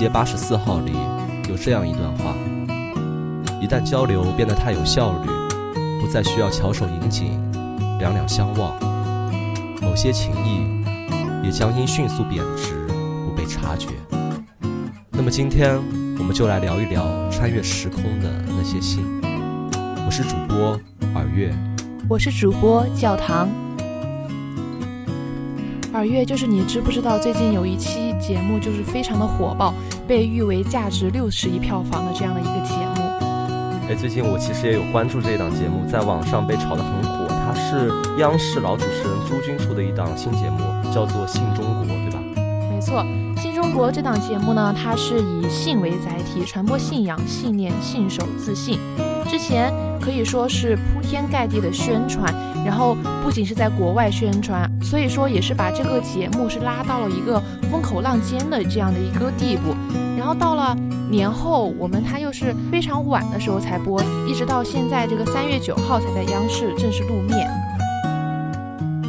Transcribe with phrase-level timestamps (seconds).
[0.00, 0.92] 街八十四号里
[1.46, 2.34] 有这样一段话：
[3.60, 5.28] 一旦交流变得太有效率，
[6.00, 7.38] 不再需要翘首引颈、
[7.98, 8.72] 两两相望，
[9.82, 12.86] 某些情谊也将因迅速贬值
[13.26, 13.88] 不被察觉。
[15.10, 15.76] 那么今天
[16.18, 19.04] 我们就来聊一聊穿越时空的那些信。
[20.06, 20.80] 我是主播
[21.14, 21.54] 耳月，
[22.08, 23.50] 我是主播教堂。
[25.92, 29.74] 耳月，就是你知不知道最近有一期节目就是非常的火爆，
[30.06, 33.02] 被誉为价值六十亿票房的这样的一个节目。
[33.88, 37.26] 哎，最近我其实也有关注这档节目，在网上被炒得很火。
[37.28, 40.58] 它是央视老主持人朱军出的一档新节目，
[40.94, 42.20] 叫做《信中国》，对吧？
[42.70, 43.02] 没错，
[43.40, 48.78] 《信中国》这档节目呢，它是以信为载体，传播信仰、信念、信守、自信。
[49.28, 52.32] 之前可以说是铺天盖地的宣传，
[52.64, 59.74] 然后不仅是在国外宣传，所以说也是把这个节目是拉到了一个风口浪尖的这样的一个地步。
[60.18, 60.76] 然后到了
[61.08, 67.50] 年后，我们它又是非常晚的时候才播，一直到现在这个三月九号才在央视正式露面。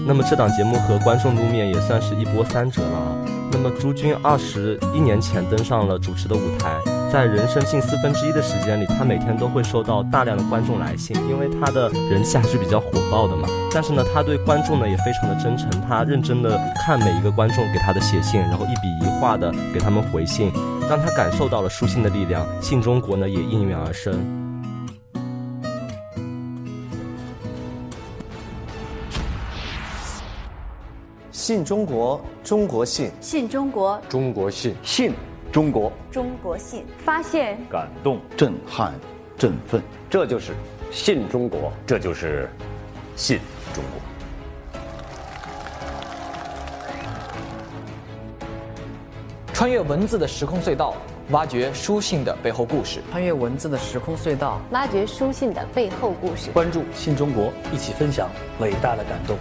[0.07, 3.17] 那么这档节目和观众露面也算是一波三折了。
[3.51, 6.90] 那么朱军二十一年前登上了主持的舞台。
[7.11, 13.49] 在人生近四分之一的时间里，他每天都会收到大量的观众来信，因为他的人气还是比较火爆的嘛。
[13.73, 20.53] 但是呢，他对观众呢也非常的真诚，他认真的看每一个观众给他的写信，然后一笔一画的给他们回信，
[20.89, 22.45] 让他感受到了书信的力量。
[22.61, 24.17] 信中国呢也应运而生。
[31.29, 35.13] 信中国，中国信，信中国，中国信，信。
[35.51, 38.93] 中国，中国信，发现，感动，震撼，
[39.37, 40.53] 振奋，这就是
[40.89, 42.49] 信中国，这就是
[43.17, 43.37] 信
[43.73, 44.01] 中国。
[49.53, 50.95] 穿越文字的时空隧道，
[51.31, 53.01] 挖掘书信的背后故事。
[53.11, 56.49] 穿越文字的时空隧道，挖掘书信的背后故事。
[56.51, 58.29] 关注信中国，一起分享
[58.61, 59.37] 伟大的感动。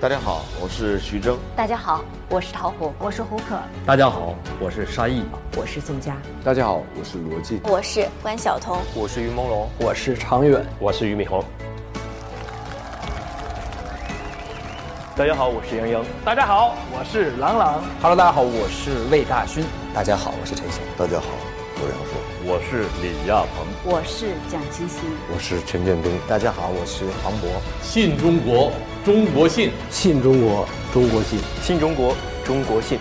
[0.00, 1.36] 大家好，我是徐峥。
[1.56, 3.58] 大家好，我是陶虹，我是胡可。
[3.84, 5.24] 大家好，我是沙溢，
[5.56, 6.16] 我是宋佳。
[6.44, 7.60] 大家好，我是罗辑。
[7.64, 11.42] 我是关晓彤，我是于朦胧，我是常远，我是俞敏洪。
[15.16, 16.04] 大家好，我是杨洋。
[16.24, 17.82] 大家好，我是郎朗。
[18.00, 19.64] Hello，大家好，我是魏大勋。
[19.92, 20.80] 大家好，我是陈翔。
[20.96, 21.26] 大家好，
[21.74, 22.17] 我是杨烁。
[22.50, 23.66] 我是李亚鹏。
[23.84, 25.00] 我是蒋欣欣。
[25.30, 26.10] 我是陈建斌。
[26.26, 27.60] 大家好，我是黄渤。
[27.82, 28.72] 信中国。
[29.04, 32.16] 中国信，信中国，中国信，信中国，
[32.46, 32.98] 中国信。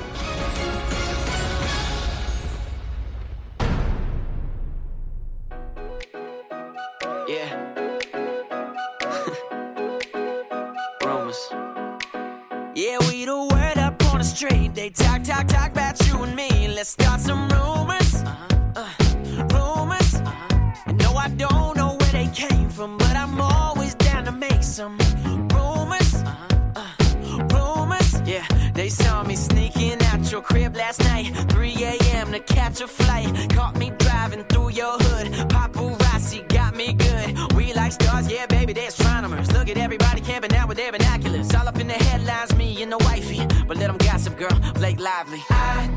[38.38, 39.52] Yeah, baby, they astronomers.
[39.52, 41.52] Look at everybody camping out with their binoculars.
[41.56, 43.44] All up in the headlines, me and the wifey.
[43.68, 44.56] But let them gossip, girl.
[44.76, 45.44] Blake Lively.
[45.50, 45.97] I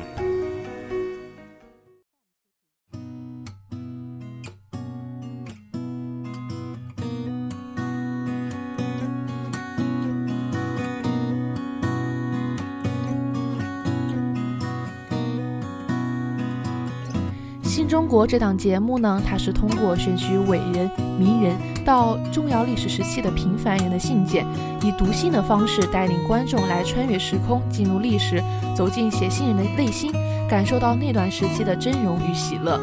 [18.11, 21.55] 国这档节目呢，它是通过选取伟人、名人
[21.85, 24.45] 到重要历史时期的平凡人的信件，
[24.83, 28.43] 以读信的方式带领观众来穿越时空，进入历史，
[28.75, 30.11] 走进写信人的内心，
[30.49, 32.77] 感受到那段时期的峥嵘与喜乐。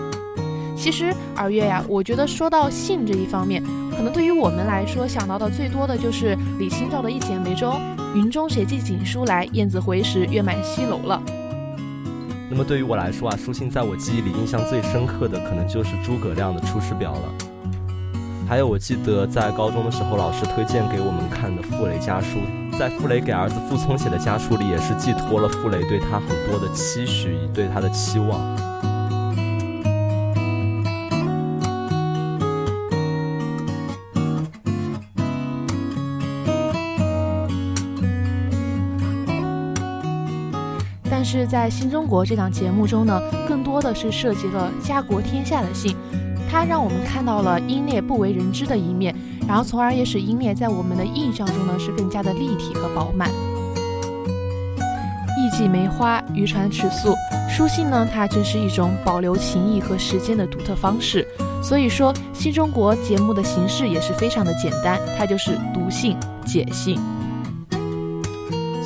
[0.74, 3.62] 其实二月呀，我觉得说到信这一方面，
[3.94, 7.78] 可能对于我们来说想到的最多的就是李清照的一剪梅中
[8.16, 11.22] “云中谁寄锦书来，雁字回时月满西楼”了。
[12.50, 17.34] 那么对于我来说啊，书信在我记忆里印象最深刻的，可能就是诸葛亮的《出师表》了。
[18.48, 22.38] 还有，我记得在高中的时候，老师推荐给我们看的傅雷家书，
[22.78, 28.40] 在傅雷给儿子傅聪写的家书里，也是寄托了傅雷对他很多的期许，对他的期望。
[41.30, 45.94] 是在新中国这档节目中呢，更多的是涉及了家国天下的信，
[46.50, 49.14] 它让我们看到了英烈不为人知的一面，
[49.46, 53.28] 然后从而也使英烈在我们的印象中呢是更加的立体和饱满。
[55.36, 57.14] 艺伎梅花，渔船尺素，
[57.46, 61.28] 书信呢，它正是一种保留情谊和时间的独特方式。
[61.62, 66.16] 所以说，新中国节目的形式也是非常的简单，它就是读信
[66.46, 66.98] 解信。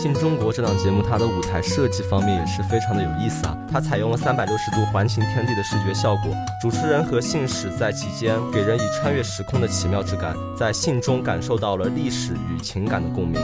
[0.02, 3.56] 新中国这档节目，它的舞台设计方面也是非常的有意思啊！
[3.70, 13.40] 它采用了三百六十度环形天地的视觉效果，主持人和信使在其间给人以穿越时空的奇妙之感，在信中感受到了历史与情感的共鸣。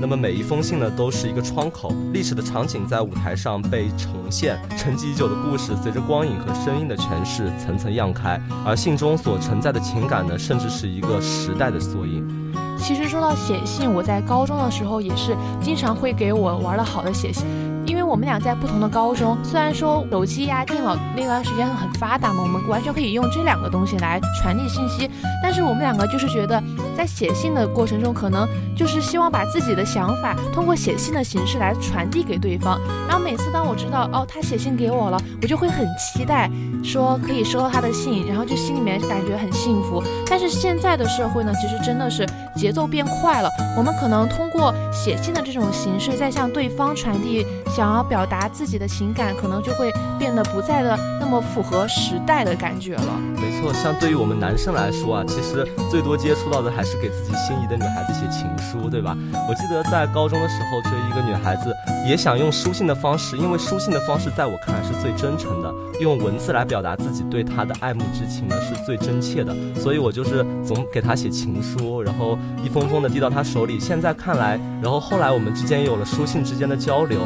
[0.00, 12.26] 那么每一封信呢，都是一个窗口，历史的场景在舞台上被重现，沉寂已久的故事随着光影和声音的诠释层层漾开，而信中所承载的情感呢，甚至是一个时代的缩影。
[12.80, 17.44] 其实说到写信，我在高中的时候也是经常会给我玩的好的写信。
[18.10, 25.08] 我们俩在不同的高中，虽然说手机呀、电脑那段时间很发达嘛，我们完全可以用这两个东西来传递信息，
[25.40, 26.60] 但是我们两个就是觉得，
[26.96, 32.80] 在写信的过程中，可能就是希望把自己的想法通过写信的形式来传递给对方。
[33.06, 36.50] 然后每次当我知道哦，他写信给我了，我就会很期待，
[36.82, 40.02] 说可以收到他的信，然后就心里面感觉很幸福。
[40.26, 42.26] 但是现在的社会呢，其实真的是
[42.56, 43.48] 节奏变快了，
[43.78, 47.46] 我们可能通过写信的这种形式，在向对方传递。
[47.70, 53.18] 想要表达自己的情感，可能就会变得不再的那么符合时代的感觉了。
[53.36, 59.16] 没错，像对于我们男生来说啊，其实最多接触到的还是给自己心仪的女孩子写情书，对吧？
[59.48, 61.74] 我记得在高中的时候追一个女孩子，
[62.06, 73.78] 也想用书信的方式，因为书信的方式在我看来是最真诚的，用文字来表达自己对他的爱慕之情呢是最真切的，所以我就是总给他写情书，然后一封封的递到他手里。
[73.78, 77.20] 现在看来，然后后来我们之间有了书信之间的交流。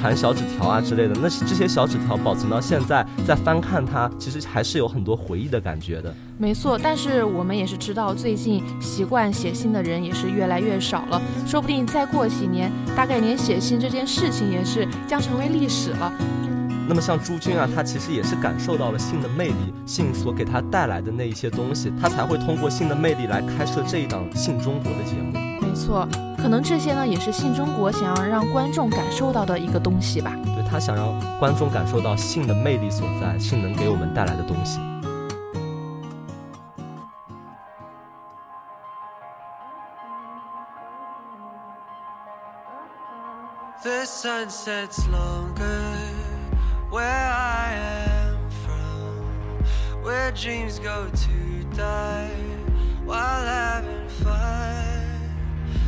[0.00, 6.12] 传小纸条啊之类的，那这些小纸条保存到现在，再翻看它，其实还是有很多回忆的感觉的。
[6.38, 16.10] 没错，但是我们也是知道，最近习惯写信的人也是越来越少了，说不定再过几年，大概连写信这件事情也是将成为历史了。
[16.86, 25.32] 那么像朱军啊，他其实也是感受到了性的魅力，性所给他带来的那一些东西，他才会通过性的魅力来开设这一档《性中国》的节目。
[25.60, 26.06] 没错。
[26.36, 30.30] 可能这些呢，也是性中国想要让观众感受到的一个东西吧。
[30.44, 34.78] 对他想让观众感受到性的魅力所在，性能给我们带来的东西。
[46.94, 52.30] where I am from, where dreams go to die
[53.04, 55.02] while having fun.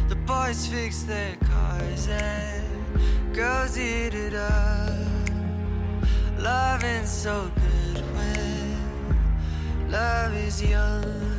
[0.08, 2.66] The boys fix their cars and
[3.32, 5.30] girls eat it up.
[6.40, 11.35] Loving so good when love is young.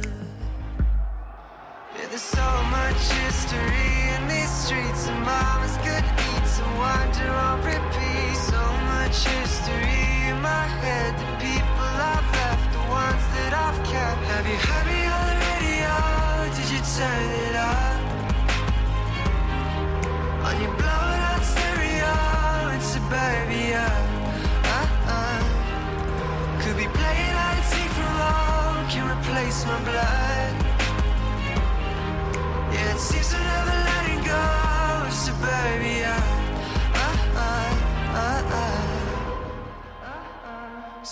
[2.17, 8.35] There's so much history in these streets, and mamas could eat some wonder on repeat.
[8.49, 8.57] So
[8.89, 14.21] much history in my head, the people I've left, the ones that I've kept.
[14.33, 15.93] Have you heard me on the radio?
[16.57, 18.01] Did you turn it up?
[20.47, 22.13] On your blown out stereo
[22.73, 23.85] in suburbia
[24.81, 25.37] uh-uh.
[26.65, 29.05] Could be playing and seek from home Can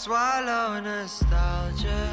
[0.06, 2.08] Swallow nostalgia,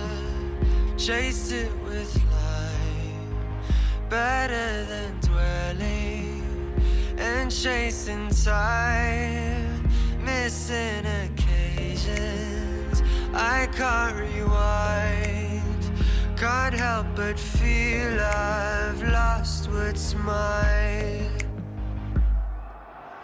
[0.97, 4.09] chase it with light.
[4.09, 6.75] Better than dwelling
[7.19, 9.87] and chasing time,
[10.25, 13.03] missing occasions
[13.35, 15.32] I can't rewind.
[16.43, 21.31] Can't help but feel I've lost what's mine.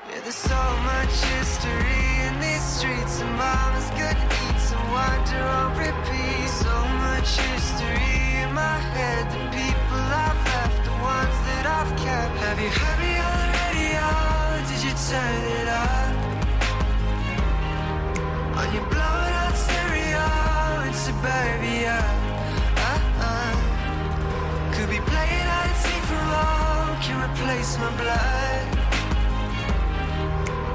[0.08, 5.76] Yeah, there's so much history in these streets, and mama's good eats and wander on
[5.76, 6.48] repeat.
[6.62, 6.70] So
[7.02, 12.36] much history in my head, the people I've left, the ones that I've kept.
[12.46, 13.98] Have you heard me on the radio?
[14.14, 16.14] Oh, did you turn it up?
[18.58, 22.17] Are you blowing out stereo in suburbia?
[26.10, 28.66] Out from can replace my blood.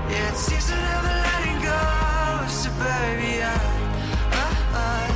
[0.09, 1.81] Yeah, it seems never letting go
[2.43, 3.53] of suburbia.
[4.31, 5.07] Uh, uh,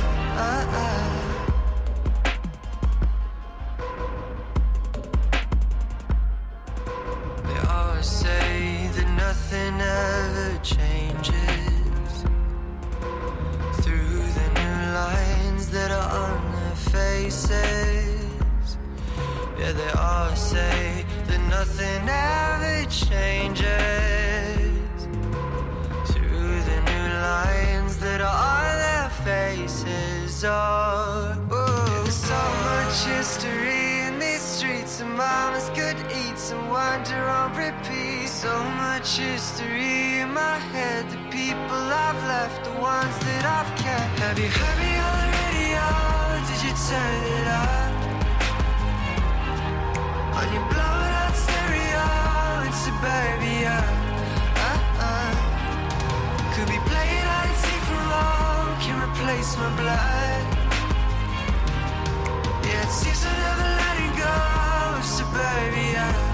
[0.44, 1.02] uh, uh.
[7.44, 11.07] They always say that nothing ever changes
[44.46, 45.86] heard me on the radio?
[46.46, 47.90] Did you turn it up?
[50.38, 52.06] Are you blowing out stereo
[52.66, 53.76] in suburbia?
[54.70, 55.30] Uh-uh.
[56.54, 60.44] Could be playing IT from home, can replace my blood.
[62.64, 64.36] Yeah, it seems to never letting go
[64.98, 66.27] of suburbia.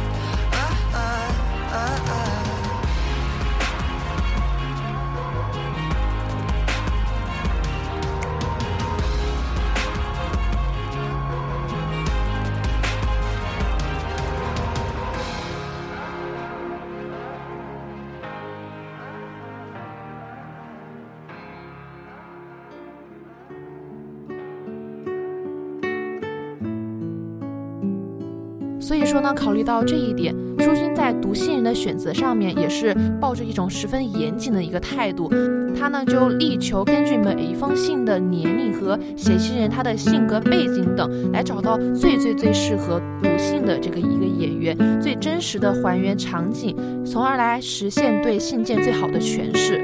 [29.15, 35.31] 说呢，考虑到这一点，舒君在读信人的选择上面也是抱着一种十分严谨的一个态度。
[35.79, 46.75] 他呢就力求根据每一封信的年龄和写信人他的性格背景等，来找到最最最适合读信的这个一个演员，最真实的还原场景，
[47.07, 49.81] 从而来实现对信件最好的诠释。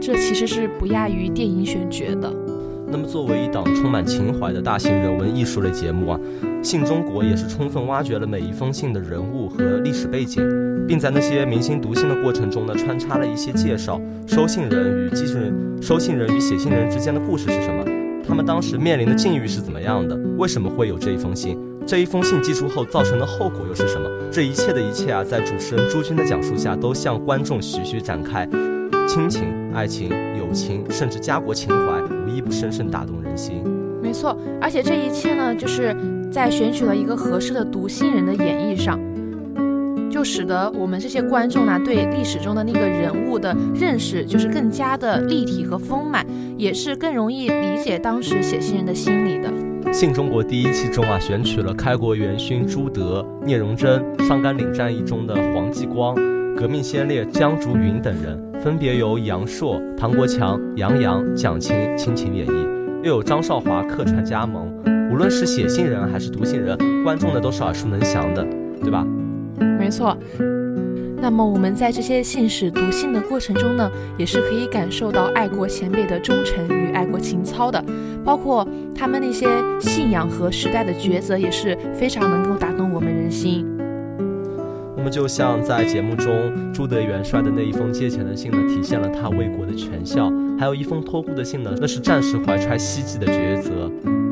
[0.00, 2.32] 这其实是不亚于电影选角的。
[2.94, 6.20] 那么，作为一档充满情怀的大型人文艺术类节目啊，
[6.64, 10.40] 《信中国》也是充分挖掘了每一封信的人物和历史背景，
[10.86, 17.84] 并在那些明星读信的过程中呢，穿插了一些介绍收信人与寄信人、收信人与写信人之间的故事是什么，
[18.24, 24.08] 他们当时面临的境遇是怎么样的，为什么会有这一封信，这一封信寄出后造成的后果又是什么？
[24.30, 28.48] 这一切的一切啊，在主持人朱军的讲述下，都向观众徐徐展开。
[29.08, 29.42] 亲情、
[29.74, 33.62] 爱情、友情，甚至家国情怀，无一不深深打动人心。
[34.00, 35.96] 没错，而且这一切呢，就是
[36.30, 39.00] 在选取了一个合适的读心人的演绎上，
[40.10, 46.24] 就使得我们这些观众呢，对历史中的那个人物的认识，就是更加的立体和丰满，
[46.56, 49.50] 也是更容易理解当时写信人的心理的。
[49.92, 56.14] 《信中国》第一期中啊，选取了开国元勋朱德、聂荣臻、上甘岭战役中的黄继光。
[56.56, 64.72] 革命先烈江竹云等人，分别由杨朔、唐国强、杨洋、蒋勤倾情演绎，又有张少华客串加盟。
[65.10, 68.46] 无论是写信人还是读信人，观众呢都是耳熟能详的，
[68.80, 69.04] 对吧？
[69.78, 70.16] 没错。
[71.20, 77.84] 那么我们在这些信使读信的过程中呢，也是可以感受到爱国前辈的忠诚与爱国情操的，
[78.24, 79.48] 包括他们那些
[79.80, 83.66] 信仰和时代的抉择，也是非常能够打动我们人心。
[85.04, 93.70] 那么，就像在节目中朱德元帅的那一封借钱的信呢，体现了他为国的全孝；还有一封托孤的信呢，那是战士怀揣希冀的抉择；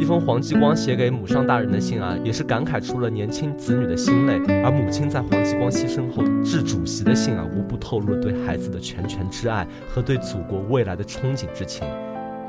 [0.00, 11.86] 一封黄继光写给母上大人的信啊，也是感慨出了年轻子女的心泪；而母亲在黄继光牺牲后致主席的信啊，无不透露了对孩子的拳拳之爱和对祖国未来的憧憬之情。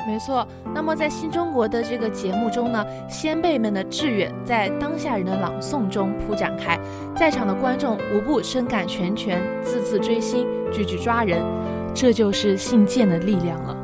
[0.05, 6.77] 没错，那么在新中国的这个节目中呢，先辈们的志愿在当下人的朗诵中铺展开，
[7.15, 11.41] 在场的观众无不深感拳拳，字字锥心，句句抓人，
[11.93, 13.77] 这就是信件的力量了。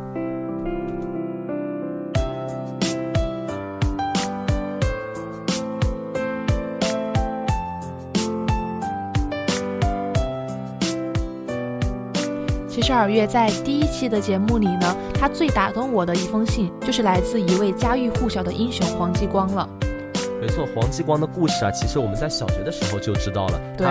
[12.89, 19.69] 十二月在第一期的节目里呢，他最打动我的一封信，就是来自一位家喻户晓的英雄黄继光了。
[20.41, 23.61] 没错，黄继光的故事啊，其实我们在小学的时候就知道了。
[23.77, 23.87] 对，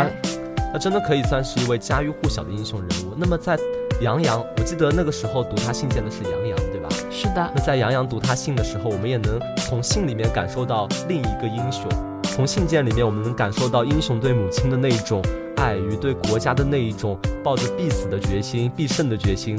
[0.72, 3.14] 他真的可以算是一位家喻户晓的英雄人物。
[3.16, 3.56] 那么在
[4.00, 6.88] 杨洋，我记得那个时候读他信件的是杨洋，对吧？
[7.08, 7.52] 是的。
[7.54, 11.84] 那在杨洋读他信的时候，我们也能从信里面感受到另一个英雄。
[12.24, 15.22] 从信件里面，我们能感受到英雄对母亲的那一种
[15.58, 19.58] 爱与对国家的那一种抱着必死的决心、必胜的决心。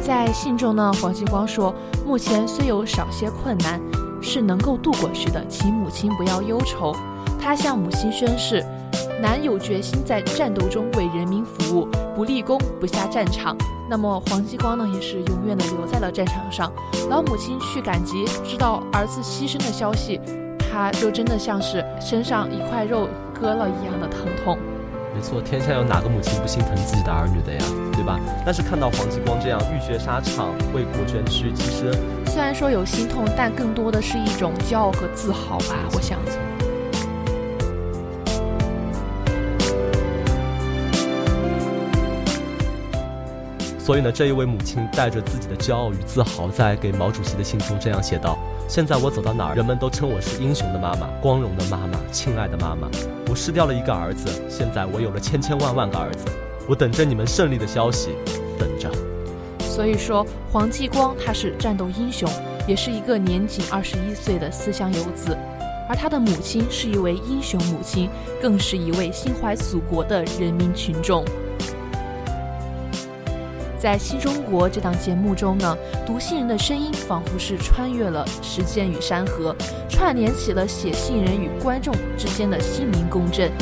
[0.00, 1.74] 在信中呢，黄继光说
[2.06, 3.80] ：“目前虽有少些困难。”
[4.26, 6.96] 是能够度过去的，请母亲不要忧愁。
[7.38, 8.64] 他向母亲宣誓，
[9.20, 11.86] 男有决心在战斗中为人民服务，
[12.16, 13.54] 不立功不下战场。
[13.86, 16.72] 那么黄继光呢，也是永远的留在了战场上。
[17.10, 20.18] 老母亲去赶集，知道儿子牺牲的消息，
[20.58, 23.06] 他就真的像是身上一块肉
[23.38, 24.56] 割了一样的疼痛。
[25.14, 28.18] 没错，天下有哪个母亲不心疼自己的儿女的呀，对吧？
[28.44, 31.92] 但是看到黄继光这样浴血沙场、为国捐躯，其实
[32.26, 35.76] 虽然说有心痛，但更多的是一种骄傲和自豪吧。
[35.94, 36.18] 我想。
[43.84, 52.88] 所以呢，这一位母亲带着自己的骄傲与自豪，在给毛主席的信中这样写道：“现在我走到哪儿，人们都称我是英雄的妈妈，光荣的妈妈，亲爱的妈妈。
[53.28, 56.24] 我失掉了一个儿子，现在我有了千千万万个儿子，
[56.66, 58.12] 我等着你们胜利的消息，
[58.58, 58.90] 等着。”
[59.60, 62.26] 所以说，黄继光他是战斗英雄，
[62.66, 65.36] 也是一个年仅二十一岁的思乡游子，
[65.90, 68.08] 而他的母亲是一位英雄母亲，
[68.40, 71.22] 更是一位心怀祖国的人民群众。
[73.84, 79.54] 在新中国这档节目中呢，读信人的声音仿佛是穿越了时间与山河，
[79.90, 83.52] 串联起了写信人与观众之间的心灵共振，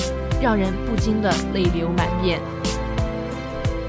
[0.41, 2.39] 让人不禁的泪流满面。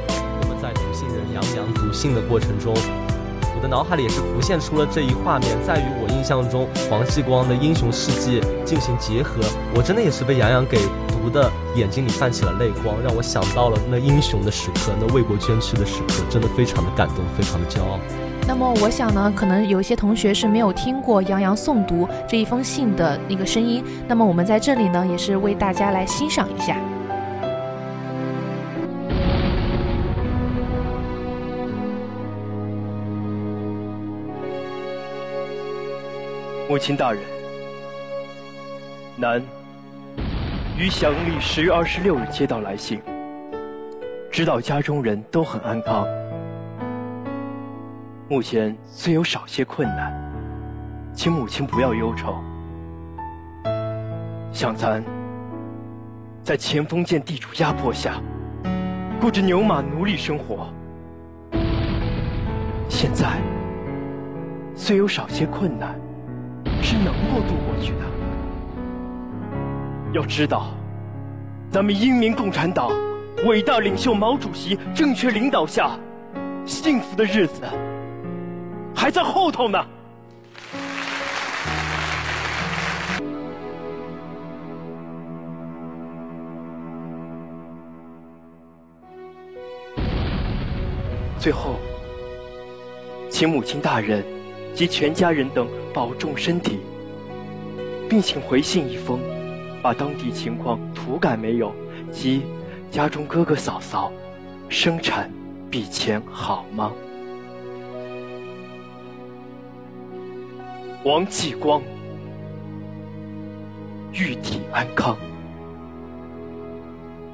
[0.07, 2.73] 我们在读信人杨洋读信的过程中，
[3.63, 9.39] 的脑海里也是浮现出了这一画面，在与我印象中黄继光的英雄事迹进行结合，
[9.73, 10.77] 我真的也是被杨洋给。
[11.23, 17.97] 读的眼睛里泛起了泪光，让我想到了那英雄的时刻，那为国捐躯的时刻，真的非常的感动，非常的骄傲。
[18.45, 26.75] 那么我想呢，可能有一些同学是没有听过杨洋诵读这一封信的那个声音，那么我们在这里呢，也是为大家来欣赏一下。
[36.73, 37.21] 母亲大人，
[39.15, 39.39] 南。
[40.75, 42.99] 于祥历十月二十六日接到来信，
[44.31, 46.07] 知道家中人都很安康。
[48.27, 50.11] 目前虽有少些困难，
[51.13, 52.33] 请母亲不要忧愁。
[54.51, 55.03] 想咱
[56.41, 58.19] 在前锋舰地主压迫下，
[59.21, 60.73] 过着牛马奴隶生活，
[62.89, 63.27] 现在
[64.73, 65.95] 虽有少些困难，
[66.83, 67.99] 是能够度过去的。
[70.13, 70.67] 要知道，
[71.71, 72.91] 咱们英明共产党
[73.45, 75.97] 伟大领袖毛主席正确领导下，
[76.65, 77.63] 幸福的日子
[78.93, 79.83] 还在后头呢。
[91.39, 91.75] 最后，
[93.29, 94.23] 请母亲大人
[94.73, 96.79] 及全家人等保重身体，
[98.09, 99.19] 并请回信一封。
[99.81, 101.73] 把当地情况涂改没有？
[102.09, 102.43] 及
[102.89, 104.11] 家中哥哥嫂嫂
[104.69, 105.29] 生产
[105.69, 106.91] 比前好吗？
[111.03, 111.81] 王继光，
[114.13, 115.17] 玉体安康。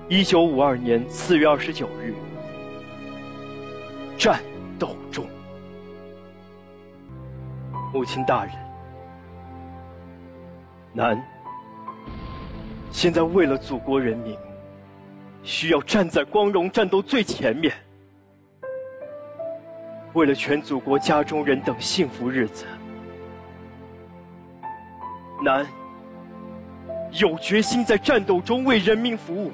[0.08, 2.15] 一九五二年四月二十九日，
[4.17, 4.41] 战
[4.80, 5.23] 斗中，
[7.91, 8.54] 母亲大人，
[10.93, 11.21] 男。
[12.91, 14.38] 现在为了祖国人民，
[15.43, 17.71] 需要站在光荣战斗最前面；
[20.13, 22.65] 为了全祖国家中人等幸福日子，
[25.43, 25.65] 男
[27.13, 29.52] 有决心在战斗中为人民服务，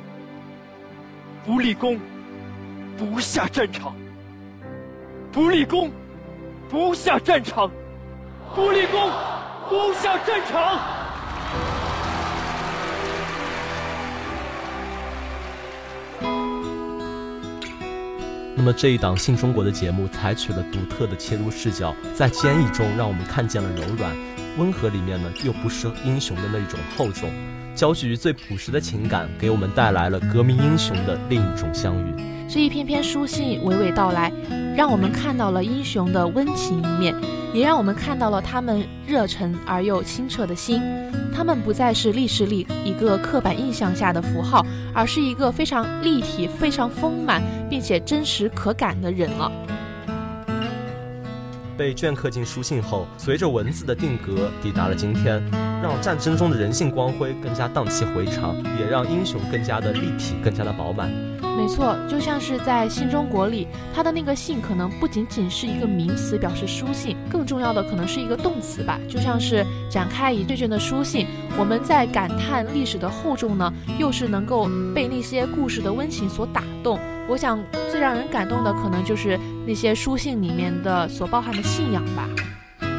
[1.45, 2.00] 不立功
[2.98, 3.93] 不下战场，
[5.32, 5.91] 不立功
[6.69, 7.69] 不下战场，
[8.56, 9.12] 不立功
[9.68, 10.80] 攻下战场。
[18.56, 24.15] 那么这一档《新中国》的节目采取了独特的切入视角，在坚毅中让我们看见了柔软，
[24.58, 27.30] 温和里面呢又不失英雄的那一种厚重，
[27.76, 32.15] 交织于最朴实的情感，给我们带来了革命英雄的另一种相遇。
[32.48, 34.32] 这一篇篇书信娓娓道来，
[34.78, 37.13] 让我们看到了英雄的温情一面，
[37.56, 40.82] 也让我们看到了他们热忱而又清澈的心。
[41.34, 49.50] 他们不再是历史里一个刻板印象下的符号，而是一个非常立体、非常丰满并且真实可感的人了。
[51.78, 55.41] 被镌刻进书信后，随着文字的定格，抵达了今天，
[55.86, 61.12] 让战争中的人性光辉更加荡气回肠，也让英雄更加的立体，更加的饱满。
[61.56, 69.00] 没错，就像是在新中国里，他的那个“信”可能不仅仅是一个名词，表示书信，更重要的可能是一个动词吧。
[69.08, 77.00] 就像是展开一卷卷的书信，我们在感叹历史的厚重呢，又是能够被那些故事的温情所打动。
[77.30, 82.28] 我想，最让人感动的，可能就是那些书信里面的所包含的信仰吧。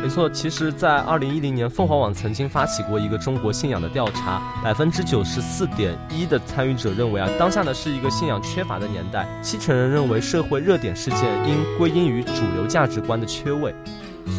[0.06, 13.74] 没错，其实，在二零一零年，凤凰网曾经发起过一个中国信仰的调查，百分之九十四点一的参与者认为啊，当下呢是一个信仰缺乏的年代，七成人认为社会热点事件应归因于主流价值观的缺位。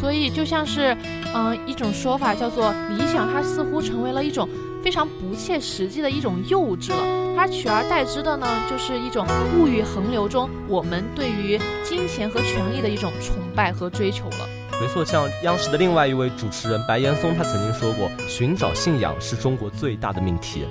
[0.00, 0.96] 所以，就像是，
[1.34, 4.48] 嗯，一种说法叫做理想，它似乎成为了一种
[4.82, 9.26] 非常不切实际的一种幼稚了，它取而代之的呢，就是一种
[9.58, 14.48] 物欲横流中我们对于金钱和权力的一种崇拜和追求了。
[14.80, 20.64] 没错，像央视的另外一位主持人白岩松，他曾经说过：“寻找信仰是中国最大的命题。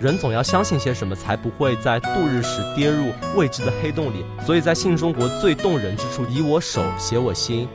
[0.00, 4.24] 人总要相信些什么，才不会在度日时跌入未知的黑洞里。
[4.46, 7.68] 所以在信中国最动人之处，以我手写我心。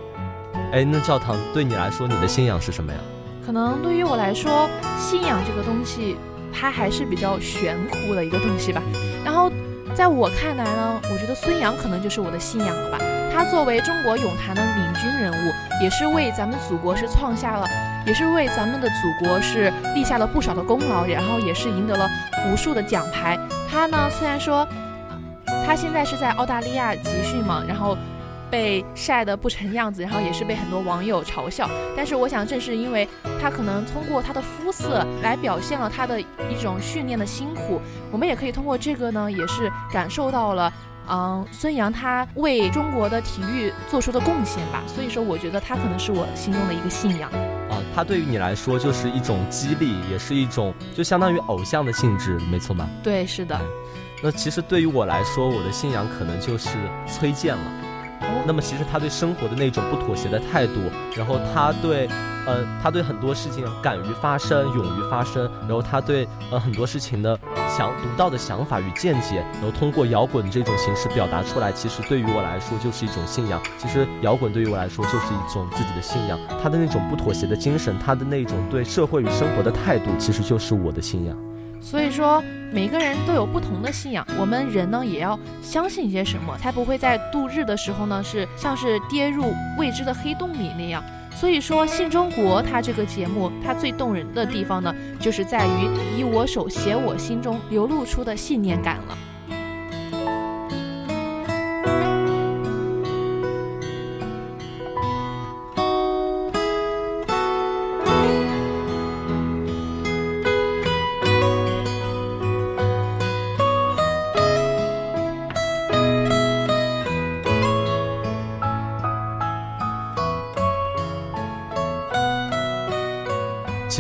[0.72, 3.00] 哎，那教堂对你来说，你的信仰是什么呀？
[3.46, 6.16] 可能对于我来说，信仰这个东西，
[6.54, 8.82] 它还是比较玄乎的一个东西吧。
[9.26, 9.52] 然后，
[9.94, 12.98] 在我看来呢，我觉得孙杨可能就是我的信仰了吧。”
[13.34, 17.68] 他作为中国泳坛的领军人物，也是为咱们祖国是创下了，
[18.06, 22.08] 也是为咱们的祖国是立下了不少的功劳，然后也是赢得了
[22.48, 23.36] 无数的奖牌。
[23.68, 24.68] 他呢，虽然说
[25.66, 27.98] 他现在是在澳大利亚集训嘛，然后
[28.52, 31.68] 被晒得不成样子，然后也是被很多网友嘲笑。
[31.98, 33.10] 但是我想，正是因为
[33.42, 40.72] 他可能通过他的肤色来表现了他的一种训练的辛苦，我们也可以通过这个呢，也是感受到了。
[41.10, 47.30] 嗯，孙杨他为中国的体育做出的贡献吧，所以说我觉得他可能是我心中的一个信仰。
[47.70, 52.88] 啊，他对于你来说就是一种激励，也是一种就相当于偶像的性质，没错吧？
[53.02, 53.60] 对，是的。
[54.22, 56.70] 那其实对于我来说，我的信仰可能就是
[57.06, 57.64] 崔健了。
[58.46, 60.80] 那么其实他对生活的那种不妥协的态度，
[61.16, 62.10] 然后他对。
[62.46, 73.62] 呃，他对很多事情敢于发声，勇于发声，然后他对呃很多事情的想独到的想法与见解，然后通过摇滚这种形式表达出来，其实对于我来说就是一种信仰。
[73.78, 81.38] 其实摇滚对于我来说就是一种自己的信仰，他的那种不妥协的精神，他的那种对社会与生活的态度，其实就是我的信仰。
[81.84, 82.42] 所以说，
[82.72, 91.04] 每个人都有不同的信仰，我们人呢也要相信一些什么，才不会在度日的时候呢是像是跌入未知的黑洞里那样。
[91.36, 99.18] 所以说，《信中国》它这个节目，它最动人的地方呢，就是在于以我手写我心中流露出的信念感了。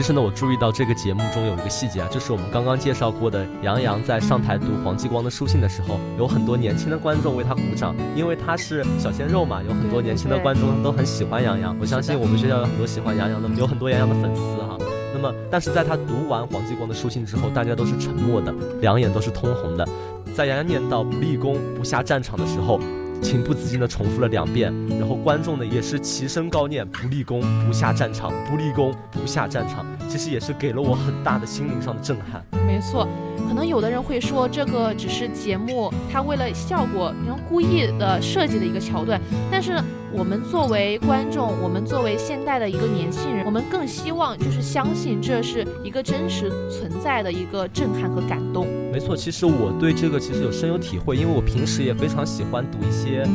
[0.03, 11.73] 其实呢，我注意到这个节目中有一个细节啊，就是我们刚刚介绍过的杨洋在上台读黄继光的书信的时候，有很多年轻的观众为他鼓掌，因为他是小鲜肉嘛，有很多年轻的观众都很喜欢杨洋。
[11.79, 14.77] 我相信我们学校有很多喜欢杨洋的，有很多杨洋的粉丝哈。
[15.13, 19.87] 那么，但是在他读完黄继光的书信之后，大家都是沉默的，两眼都是通红的。
[20.35, 22.77] 在杨洋念到不立功不下战场的时候。
[23.23, 32.45] 情不自禁地重复了两遍，然后观众呢也是齐声高念：“不立功，不下战场；不立功，不下战场。”其实也是给了我很大的心灵上的震撼。
[32.67, 33.07] 没错，
[33.47, 39.19] 可能有的人会说这个只是节目，它为了效果，然后故意的设计的一个桥段，
[39.51, 39.79] 但是。
[40.15, 48.67] 我们作为观众，我们作为现代的一个年轻人，我们更希望就是相信这是一个真实存在的一个震撼和感动。
[48.91, 53.27] 没错，其实我对这个其实有深有体会，因为我平时也非常喜欢读一些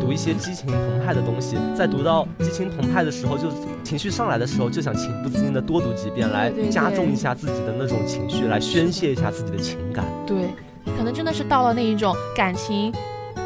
[0.00, 3.48] 读一些激情澎湃的东西，在读到激情澎湃的时候，就
[3.84, 10.04] 情绪上来的时候，就想情不自禁的多读几遍，来加重一下自己的那种情绪，来宣泄一下自己的情感。
[10.26, 10.50] 对，
[10.96, 12.92] 可能真的是到了那一种感情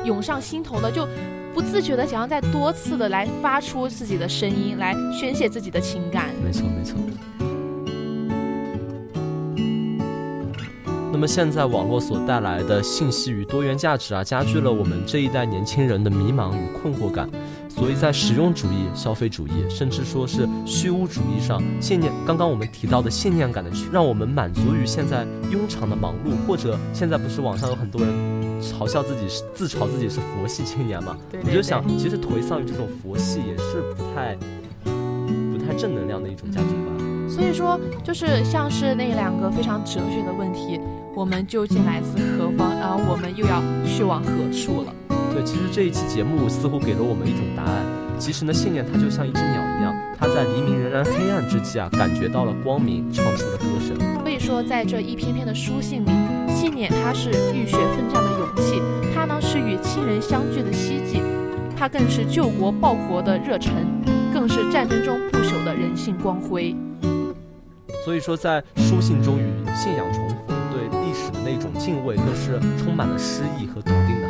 [0.05, 1.07] 涌上心头的就。
[1.55, 6.29] 不自觉的想要再多次的来发出自己的声音，来宣泄自己的情感。
[6.45, 6.99] 没错，没错。
[11.11, 17.27] 那么现在网络所带来的信息与多元价值啊，加剧了我们这一代年轻人的迷茫与困惑感。
[17.77, 28.11] 所以在实用主义、消费主义，甚至说是虚无主义上，信念刚刚我们提到的信念感的，让我们满足于现在庸常的忙碌，或者现在不是网上有很多人
[28.63, 31.19] 嘲笑自己是自嘲自己是佛系青年嘛？
[31.45, 34.35] 我就想，其实颓丧于这种佛系也是不太
[35.53, 37.29] 不太正能量的一种价值观。
[37.29, 40.81] 所以说，就是像是那两个非常哲学的问题：
[41.15, 42.75] 我们究竟来自何方？
[42.81, 44.95] 然后我们又要去往何处了？
[45.37, 47.85] 对，其实这一期节目似乎给了我们一种答案。
[48.19, 53.95] 其实呢，信念它就像一只鸟一样，它在黎明仍然黑暗之际啊，感觉到了光明，唱出了歌声。
[54.23, 56.11] 所以说，在这一篇篇的书信里，
[56.57, 58.81] 信念它是浴血奋战的勇气，
[59.15, 61.21] 它呢是与亲人相聚的希冀，
[61.77, 63.75] 它更是救国报国的热忱，
[64.33, 66.75] 更是战争中不朽的人性光辉。
[68.07, 69.45] 所以说，在书信中与
[69.75, 74.26] 信仰重逢，对历史的那种敬畏，更是充满了诗意和笃定的。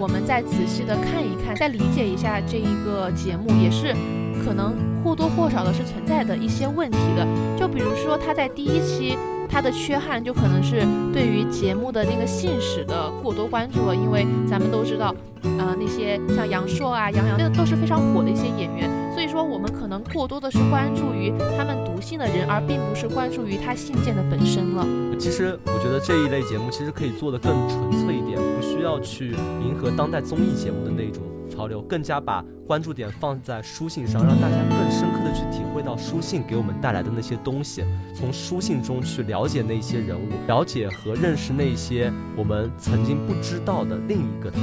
[0.00, 3.94] 我们再仔细的看一看，再理解一下这一个节目，也是
[4.42, 7.26] 可能或多或少的是存在的一些问题的。
[7.58, 9.14] 就比如说，他在第一期
[9.46, 15.14] 他的缺憾，就可能是对于节目的那个信史的过多关注了，因为咱们都知道，
[15.58, 18.88] 呃，那些像杨烁啊、杨洋，这都是非常火的一些演员。
[19.12, 24.86] 所以说，我们可能过多的是关注于他们读信的人，而并不是关注于他信件的本身了。
[25.18, 28.40] 其实，我觉得这一类节目其实可以做得更纯粹一点，
[28.80, 44.58] 需要去迎合当代综艺节目的那种潮流，更加把关注点放在书信上，让大家更深刻的去体会到书信给我们带来的那些东西，从书信中去了解那些人物，了解和认识那些我们曾经不知道的另一个他。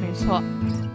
[0.00, 0.42] 没错，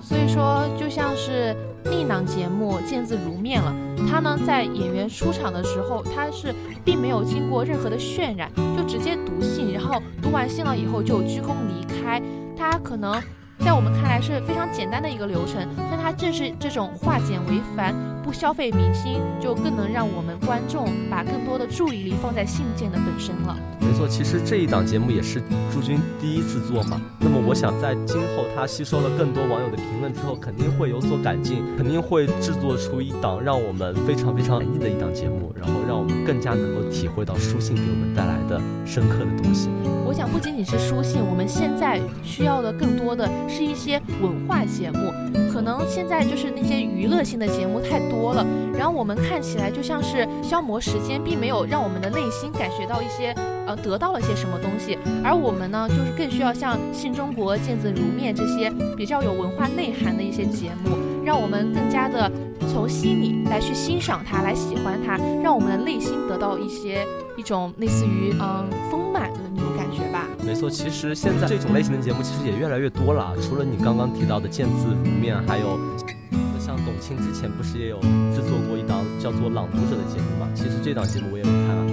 [0.02, 1.56] 所以说就像是。
[1.90, 3.74] 另一档节目见字如面了，
[4.10, 6.54] 他呢在演员出场的时候，他是
[6.84, 12.22] 并没有经过任何的渲染，就直接读信，然后读完信了以后就鞠躬离开。
[12.58, 13.22] 它可能
[13.60, 17.94] 在我们看来是非常简单的一个流程，但它正是这种化简为繁。
[18.24, 23.56] 不消费明星，就更能让我们观众把更多的注意力放在信件的本身了。
[23.80, 25.42] 没错，其实这一档节目也是
[25.72, 27.00] 朱军第一次做嘛。
[27.20, 39.70] 那么我想，在今后他吸收了更多网友的评论之后，肯定会有所改进，肯定会制作出一档让我们非常非常满意的一档节目，然后让我们更加能够体会到书信给我们带来的深刻的东西。
[40.06, 45.14] 我想，不仅仅是书信，我们现在需要的更多的是一些文化节目。
[45.50, 48.18] 可能现在就是那些娱乐性的节目太多。
[48.18, 53.34] 多了，然后我们看起来就像是消磨时间，并没有让我们的内心感觉到一些
[53.68, 54.98] 呃得到了些什么东西。
[55.24, 62.32] 而我们呢，就是更需要像《新中国》《见字如面》这些比较有文化内涵的一些节目，让我们更加的
[62.72, 70.28] 从心里来去欣赏它，来喜欢它，让我们的内心得到一些一种类似于嗯丰满的那种感觉吧。
[70.44, 75.78] 没错，其实现在这种类型的节目其实也越来越多了，除了你刚刚提到的《见字如面》，还有。
[76.60, 77.98] 像董卿之前不是也有
[78.36, 80.50] 制作过一档叫做《朗读者》的节目嘛？
[80.54, 81.44] 其实这档节目我也，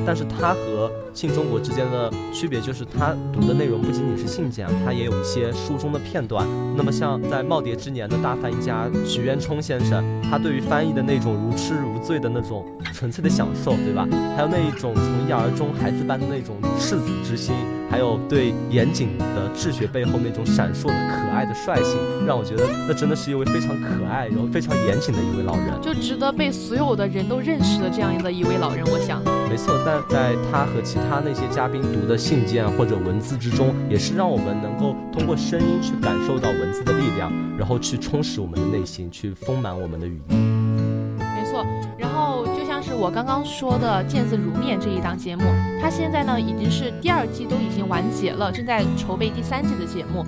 [0.06, 6.46] 但是它和《信中国》之间的区别就是，它读的内容不仅仅是信件啊，它也有一些书中的片段。
[6.76, 14.06] 那么像在耄耋之年的大翻译家许渊冲先生，他对于翻译的那种如痴如醉的那种纯粹的享受，对吧？
[14.36, 17.54] 还有那一种从一而终孩子般的那种赤子之心。
[17.94, 28.84] 还有对严谨的治学背后那种闪烁的可爱的率性，让我觉得那真的是一位非常可爱，然后非常严谨的一位老人，就值得被所有的人都认识的这样的一位老人。
[28.86, 29.80] 我想，没错。
[29.86, 40.38] 但在他和其他那些嘉宾读的信件或者文字之中，也是让我们能够通过声音去感受到文字的力量，然后去充实我们的内心，去丰满我们的语言。
[41.16, 41.64] 没错。
[42.96, 45.42] 我刚刚说的《见字如面》这一档节目，
[45.82, 50.24] 它现在呢已经是第二季都已经完结了，正在筹备第三季的节目。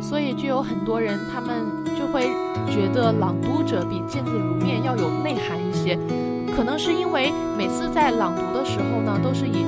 [0.00, 2.22] 所以就有很多人，他们就会
[2.66, 5.96] 觉得《朗读者》比《见字如面》要有内涵一些。
[6.56, 9.64] 可能是因为每次在朗读的时候呢，都是以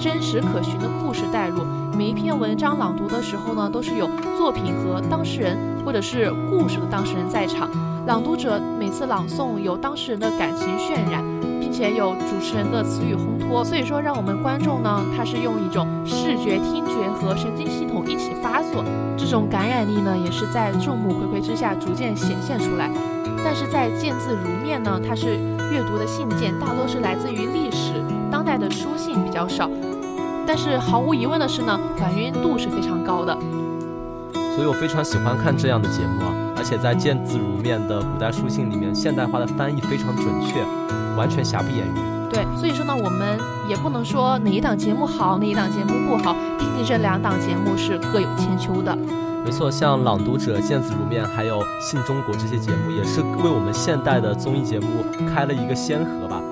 [0.00, 1.62] 真实可循的故事带入；
[1.96, 7.68] 每一篇文章朗读的时候呢，都是有作品和当事人或者是故事的当事人在场。
[8.06, 11.22] 朗读者每次朗诵有当事人的感情渲染，
[11.60, 18.84] 并且有主持人的词语烘托，所以说让我们观众呢，他是用一种视觉、听觉和神经系统一起发作，
[19.16, 22.88] 这种感染力呢，也是在众目睽睽之下逐渐显现出来。
[23.44, 25.36] 但是在见字如面呢，它是
[25.72, 27.92] 阅读的信件大多是来自于历史，
[28.58, 29.70] 代的书信比较少。
[30.46, 33.36] 但是毫无疑问的是呢，还原度是非常高的。
[34.54, 40.60] 所以我非常喜欢看这样的节目啊，而且在见字如面的古代书信里面，现代化的翻译非常准确，
[41.16, 42.30] 完全瑕不掩瑜。
[42.32, 48.96] 对，所以说呢，我们也不能说哪一档节目好，哪一档节目不好，毕竟这两档节目是各有千秋的。
[49.44, 54.86] 没错，像《朗读者》《见字如面》还有《信中国》这些节目，也是为我们现代的综艺节目
[55.32, 56.42] 开了一个先河吧，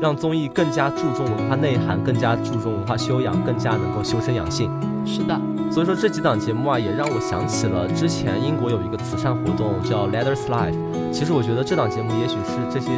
[0.00, 4.70] 让综艺更加注重文化内涵，更加注重文化修养，更加能够修身养性。
[5.04, 5.38] 是的，
[5.70, 10.74] 所以说这几档节目啊，也让我想起了之前英国有一个慈善活动叫 Letters Life。
[11.12, 12.90] 其实我觉得这档节目也许是这些。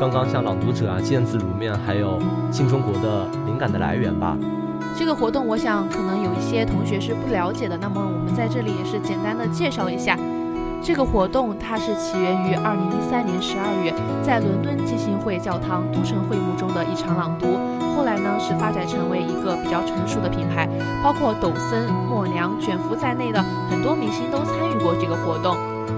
[0.00, 2.18] 刚刚像朗读者啊、见字如面，还有
[2.50, 4.34] 新中国的灵感的来源吧。
[4.98, 10.16] 这个活动，我想可能有一些同学是不了解的，那么我们在这里也是简单的介绍一下。
[10.82, 17.46] 这个活动它是起源于二零一三年十二月，在伦敦基信会教堂都城会幕中的一场朗读。
[17.94, 20.66] 后来呢，是发展成为一个比较成熟的品牌，
[21.04, 25.54] 包括抖森、默娘、卷福在内的很多明星都参与过这个活动。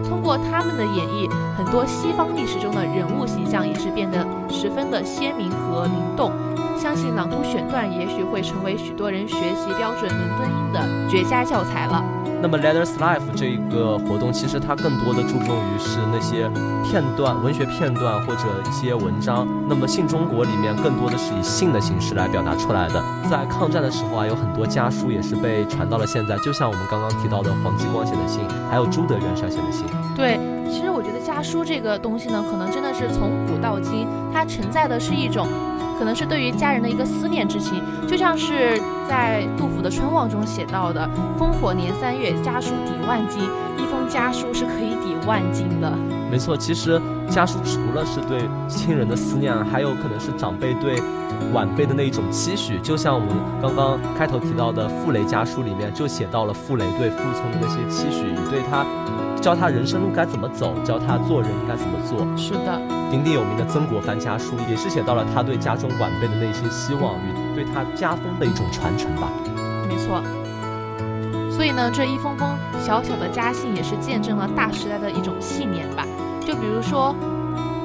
[0.08, 6.32] 通过他们的演绎，很多西方历史中的人物形象也是变得十分的鲜明和灵动。
[6.76, 12.02] 相信朗读选段也许会成为许多人学习标准伦敦的绝佳教材了。
[12.40, 16.50] 那么 Letters Life 这一个活动，其实它更多的注重于是那些
[16.82, 19.46] 片段、文学片段或者一些文章。
[19.68, 23.00] 那么信中国里面更多的是以信的形式来表达出来的。
[23.30, 29.86] 在抗战的时候啊，有很多家书也是被传到了现在，就像我们刚刚提到的黄继光写的信，还有朱德元帅写的信。
[30.16, 35.46] 对，其实我觉得家书这个东西呢，可能真的是从古到今，它承载的是一种。
[36.02, 38.76] 可能是对于家人的一个思念之情，就像是
[39.08, 43.40] 在杜甫的《春望》中写到的“烽火年三月，家书抵万金”，
[43.78, 45.92] 一封家书是可以抵万金的。
[46.28, 51.00] 没错，其实家书除了是对亲人的思念，还有可能是长辈对
[51.52, 52.80] 晚辈的那一种期许。
[52.80, 53.28] 就像我们
[53.62, 58.84] 刚刚开头提到的傅雷家书里面，就写到了傅雷对傅聪的那些期许，对他。
[59.42, 62.24] 教他人生路该怎么走，教他做人应该怎么做。
[62.36, 69.28] 是的，鼎鼎有名的曾国藩家书也是写到了他对家中晚辈的那些希望与对他家风的一种传承吧。
[69.88, 70.22] 没错。
[71.50, 76.06] 所以呢，这一封封小小的家信也是见证了大时代的一种信念吧。
[76.40, 77.14] 就比如说。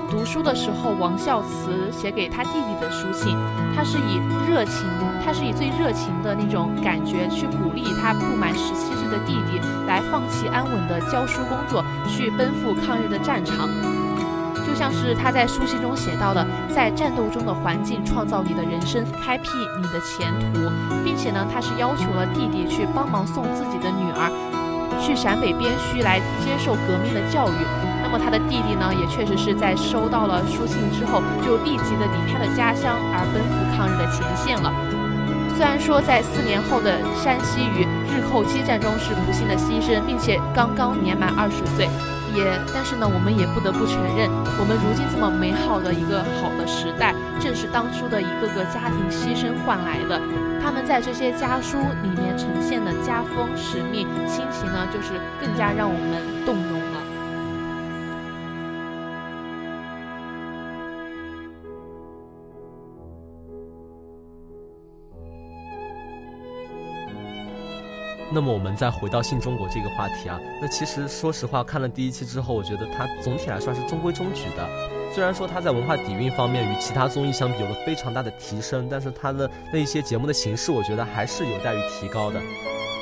[0.09, 3.35] 读书的时候，王孝慈写给他弟弟的书信，
[3.75, 4.87] 他是以热情，
[5.27, 13.67] 他是以最热情的那种感觉去鼓励他不满十七岁的弟弟来放弃安稳的教书工作，去奔赴抗日的战场。
[14.65, 19.49] 就像是他在书信中写到的，在战斗中的环境创造你的人生，开辟
[19.81, 20.71] 你的前途，
[21.03, 24.31] 并且呢，他是要求了弟弟去帮忙送自己的女儿
[25.01, 27.67] 去陕北边区来接受革命的教育。
[28.01, 34.71] 那么他的弟弟呢，也确实是在收到了书信之后，就立即的离开了家乡，而奔赴抗日的前线了。
[35.57, 37.81] 虽然说在四年后的山西与
[38.13, 41.89] 日寇激战中是不幸的牺牲，并且刚刚年满二十岁，
[42.35, 50.21] 也但是呢，我们也不得不承认，我们如今这么美好的一个好的时代，正是当初的一个个家庭牺牲换来的。
[50.61, 56.21] 他们在这些家书里面呈现的家风、使命、亲情呢，就是更加让我们
[68.31, 74.67] 那么我们再回到新中国这个话题啊，那其实说实话，看了第一期之后，我觉得它总体来说是中规中矩的。
[75.13, 82.39] 虽然说它在文化底蕴方面与其他综艺相比有了非常大的提升，但是它的那一些节目的形式，我觉得还是有待于提高的。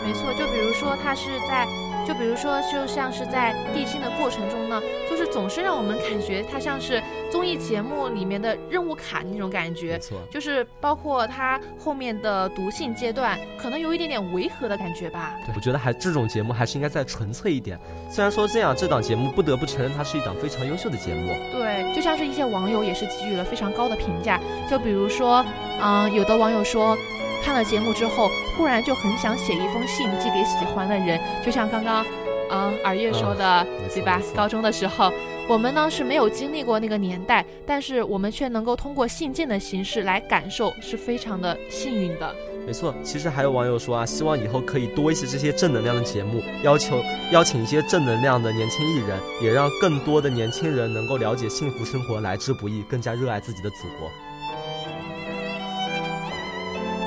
[0.05, 1.67] 没错，就比如说它是在。
[2.07, 7.01] 就比如说，就像是在递信的过程中呢，就是总是让我们感觉它像是
[7.31, 9.93] 综艺节目里面的任务卡那种感觉。
[9.93, 15.35] 没错，就是包括它后面的读信阶段，可能有一点点违和的感觉吧。
[15.45, 17.79] 对，我觉得还这种节目还是应该再纯粹一点。
[18.10, 21.33] 虽然说这样，这档节目不得不承认它是一档非常优秀的节目。
[21.51, 24.39] 对，就像是一些网友也是给予了非常高的评价。
[24.69, 25.43] 就比如说，
[25.81, 26.97] 嗯，有的网友说。
[27.43, 28.27] 看了节目之后，
[28.58, 32.06] 忽然就很想写一封信寄给喜欢的人，就像刚刚，
[32.49, 34.21] 嗯，耳月说的，对吧？
[34.35, 35.12] 高中的时候，
[35.47, 42.35] 我们呢是没有经历过那个年代，但是我们却能够通过信件的形式来感受，是非常的幸运的。
[42.65, 46.99] 没错，其实还有网友说啊，希望以后可以多一些这些正能量的节目，要求
[47.31, 54.10] 邀请一些正能量的年轻艺人，也让更多的年轻人能够了解幸福生活来之不易，更加热爱自己的祖国。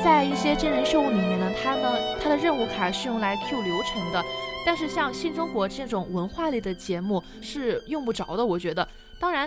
[0.09, 4.25] 在一些真人秀里面呢，它呢，它的任务卡是用来 Q 流程的，
[4.65, 8.89] 但是像新中国这种文化类的节目是用不着的，我觉得。
[9.21, 9.47] 当然。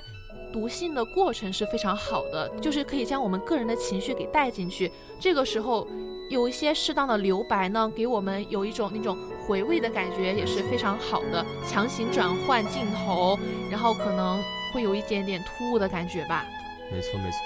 [0.53, 4.91] 读信的过程是非常好的， 就是可以将我们个人的情绪给带进去。
[5.19, 5.87] 这个时候
[6.29, 11.43] 有一些适当的留白呢，给我们有一种那种回味的感觉，也是非常好的。
[11.67, 13.39] 强行转换镜头，
[13.71, 14.43] 然后可能
[14.73, 16.45] 会有一点点突兀的感觉吧。
[16.91, 17.37] 没错，没错。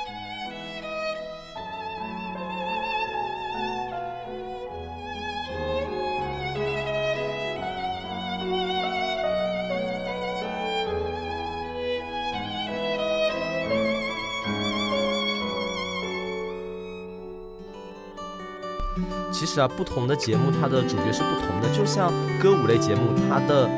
[19.55, 21.69] 是啊，不同的节目它的主角是不同的。
[21.73, 23.69] 就像歌舞类节目，它的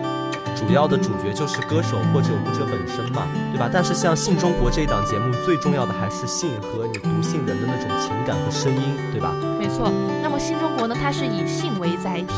[0.56, 3.70] 主要的主角就是歌手或者舞者本身嘛，对吧？
[3.72, 9.36] 但是像《信中国》这一档节目，最重要的还是信和你读信人的那种情感和声音，对吧？
[9.60, 9.94] 没错。
[10.24, 12.34] 那么《信中国》呢，它是以信为载体，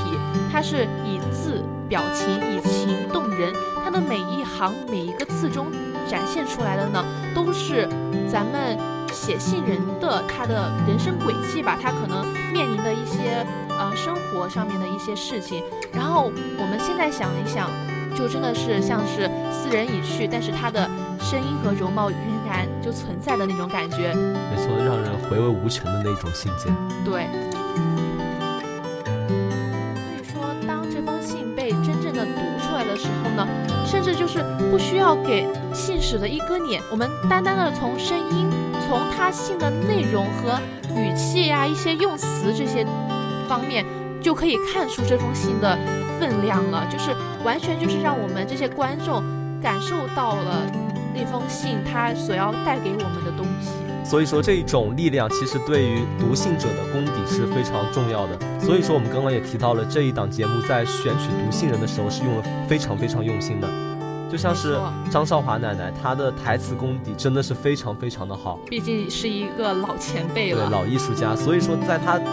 [0.51, 3.53] 它是以字表情，以情动人。
[3.85, 5.67] 它的每一行每一个字中
[6.09, 7.01] 展现出来的呢，
[7.33, 7.87] 都是
[8.29, 8.77] 咱们。
[9.11, 15.63] 写信人的他的人生轨迹吧，他可能面临的一些呃生活上面的一些事情。
[15.93, 17.69] 然后我们现在想一想，
[18.15, 20.89] 就真的是像是斯人已去，但是他的
[21.19, 24.13] 声音和容貌仍然就存在的那种感觉。
[24.13, 26.73] 没错，让人回味无穷的那种信件。
[27.03, 27.27] 对。
[29.95, 33.47] 所以说，当这封信被真正的读出来的时候呢，
[33.85, 38.47] 甚至就是不需要给信使的一个脸，我们单单的从声音。
[38.87, 40.59] 从他信的内容和
[40.99, 42.85] 语气呀，一些用词这些
[43.47, 43.85] 方面，
[44.21, 45.77] 就可以看出这封信的
[46.19, 46.85] 分量了。
[46.91, 49.23] 就是完全就是让我们这些观众
[49.61, 50.65] 感受到了
[51.15, 53.71] 那封信它所要带给我们的东西。
[54.03, 58.39] 所以说，这种力量其实对于读信者的功底是非常重要的。
[58.59, 63.88] 所以说，我们刚刚也提到了这一档节目在选取读信人的时候是用了非常非常用心的。
[64.32, 64.77] 就像是
[65.09, 71.36] 张少华奶奶，她的台词功底真的是非常非常的好，毕竟是一个老前辈了，对老艺术家。
[71.36, 72.30] 所以说，在她读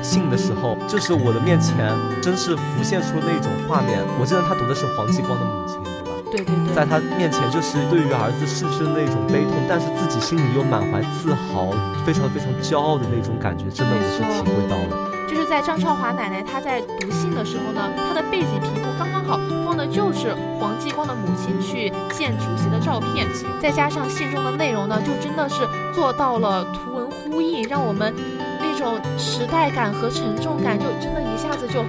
[0.00, 1.76] 信的时候，就是我的面前
[2.22, 3.98] 真是浮现出那种画面。
[4.20, 6.10] 我记得她读的是黄继光的母亲，对吧？
[6.30, 11.74] 对对对，在她面前就是对于儿子逝去的那种悲痛，但是自己心里又满怀自豪，
[12.06, 15.10] 非常非常骄傲的那种感觉，真的我是体会到了。
[15.26, 18.54] 就是在张少华奶奶她在读信的时候呢，她的背景
[19.00, 23.26] 刚刚好放的就是黄继光的母亲去见主席的照片，
[23.58, 28.14] 再加上信中的内容呢，就真的是做到了图文呼应，让我们
[28.58, 31.82] 那种时代感和沉重感就真的一下子就。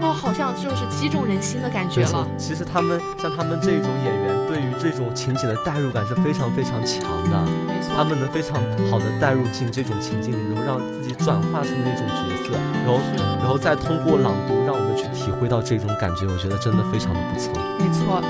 [0.00, 2.26] 哦，好像就是击中人心的感觉了。
[2.38, 7.42] 其实他们像他们这种演员，对于这种情景的代入感是非常非常强的。
[7.66, 13.00] 没错，他们能非常好的代入进这种情境里，然后让自己转化成那种角色，然后
[13.40, 16.26] 然后再通过朗读，让我们去体会到这种感觉。
[16.26, 17.52] 我觉得真的非常的不错。
[17.78, 18.22] 没错。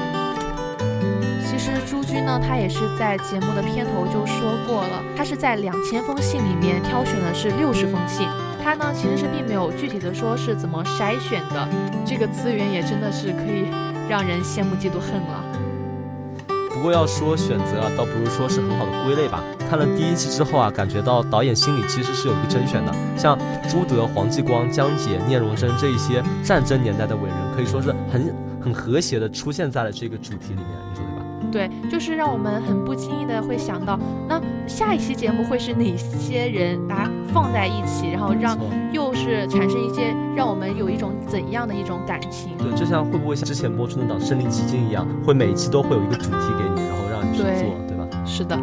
[1.45, 8.27] 其实朱军呢，他也是在节目的片头就说过了，他是在两千封信里面挑选的是六十封信。
[8.69, 11.67] 他呢，其实是并没有具体的说是怎么筛选的，
[12.05, 13.65] 这个资源也真的是可以
[14.11, 15.43] 让人羡慕嫉妒恨了。
[16.75, 19.43] 不过要说选择啊，倒不如说是很好的归类吧。
[19.71, 23.39] 看了第一期之后啊，感觉到导演心里其实是有一个甄选的，像
[23.71, 31.18] 朱德、黄继光、江姐、聂荣臻这一些战争年代的伟人，可以说是很很和谐的出现在了这个主题里面，你说对？
[31.51, 38.57] 对，就是让我们很不经意的会想到，那下一期节目会是哪些人来放在一起，然后让
[38.93, 42.51] 又是产生一些让我们有一种怎样的一种感情？
[42.59, 48.25] 对，就像会不会像之前播出那档《身临其境》一样，会每一期都会有一个主题给你，然后让你去做，对吧？
[48.25, 48.59] 是的。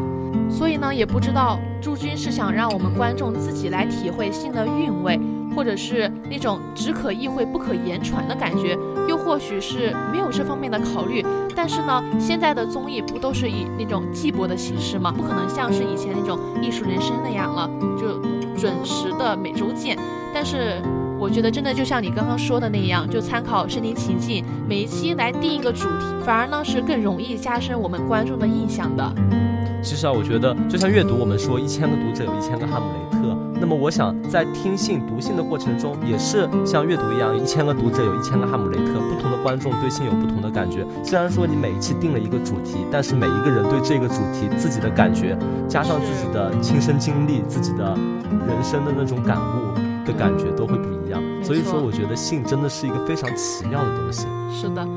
[0.49, 5.19] 所以呢，也不知道朱军是想让我们观众自己来体会性的韵味。
[5.55, 8.77] 或者是那种只可意会不可言传的感觉，
[9.07, 11.25] 又或许是没有这方面的考虑。
[11.55, 15.11] 但是呢，现在的综艺不都是以那种季播的形式吗？
[15.11, 18.19] 不可能像是以前那种艺术人生那样了，就
[18.59, 19.97] 准时的每周见。
[20.33, 20.81] 但是
[21.17, 29.13] 我觉得真的就像你刚刚说的那样，就参考身临其境，每一期来定一个主题，反而呢是更容易加深我们观众的印象的。
[29.81, 33.24] 其实啊，我觉得就像阅读，我们说一千个读者有一千个哈姆雷特。
[33.67, 40.85] 那么我想在听信读信的过程中，也是像阅读一样，一千个读者有一千个哈姆雷特，不同的观众对信有不同的感觉。
[41.03, 45.35] 虽然说你每一期定了一个主题，但是每一个人对这个主题自己的感觉，
[45.67, 47.97] 加上自己的亲身经历、自己的
[48.29, 51.19] 人生的那种感悟的感觉都会不一样。
[51.43, 54.27] 所以说，我觉得信真的是一个非常奇妙的东西。
[54.51, 54.87] 是的。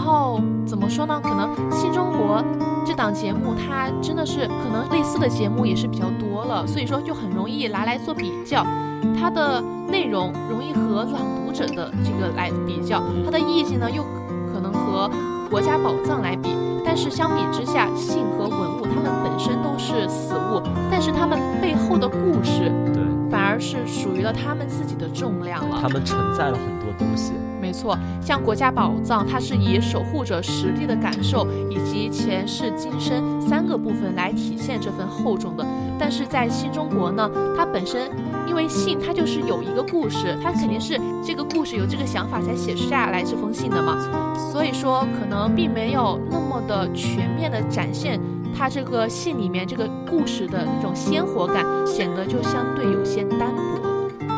[0.00, 1.20] 然后怎么说呢？
[1.22, 2.42] 可能《新中国》
[2.86, 8.64] 这档节目，它真的是可能类似的节目也是比较多了，所以说就很容易拿来做比较。
[9.20, 14.02] 它的内容容易和朗读者的这个来比较，它的意境呢又
[14.50, 15.06] 可能和
[15.50, 16.48] 《国家宝藏》来比。
[16.82, 25.76] 但是相比之下，信和文物它们本身都是死物，但是它们背后的故事，对，反而是属于了他们自己的重量了。
[25.78, 27.34] 他们承载了很多东西。
[27.80, 35.66] 错，像国家宝藏，它是以守护者实力的感受以及前世今生三个部分来体现这份厚重的。
[35.98, 38.10] 但是在新中国呢，它本身
[38.46, 43.96] 因为信，它就是有一个故事，它肯定是这个故事有这个想法才写下来这封信的嘛。
[44.52, 48.20] 所以说，可能并没有那么的全面的展现
[48.54, 53.79] 它这个信里面这个故事的那种鲜活感，显得就相对有些单薄。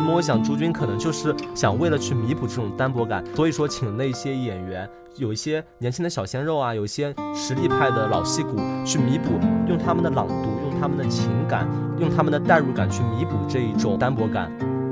[0.03, 9.39] 那么我想朱军可能就是想为了去弥补这种单薄感，所以说请那些演员，有一些年轻的小鲜肉啊，有一些实力派的老戏骨去弥补，
[9.69, 10.35] 用他们的朗读，
[10.69, 11.69] 用他们的情感，
[12.01, 14.51] 用他们的代入感去弥补这一种单薄感，